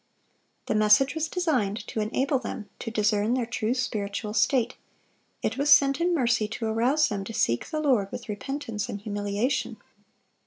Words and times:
The 0.65 0.73
message 0.73 1.13
was 1.13 1.27
designed 1.27 1.85
to 1.89 1.99
enable 2.01 2.39
them 2.39 2.67
to 2.79 2.89
discern 2.89 3.35
their 3.35 3.45
true 3.45 3.75
spiritual 3.75 4.33
state; 4.33 4.75
it 5.43 5.59
was 5.59 5.69
sent 5.69 6.01
in 6.01 6.15
mercy 6.15 6.47
to 6.47 6.65
arouse 6.65 7.09
them 7.09 7.23
to 7.25 7.33
seek 7.35 7.67
the 7.67 7.79
Lord 7.79 8.11
with 8.11 8.27
repentance 8.27 8.89
and 8.89 8.99
humiliation. 8.99 9.77